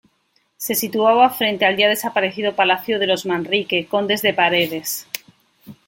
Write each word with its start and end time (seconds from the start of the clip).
Se 0.57 0.73
situaba 0.73 1.29
frente 1.29 1.63
al 1.63 1.77
ya 1.77 1.87
desaparecido 1.87 2.55
palacio 2.55 2.97
de 2.97 3.05
los 3.05 3.27
Manrique, 3.27 3.85
condes 3.85 4.23
de 4.23 4.33
Paredes. 4.33 5.05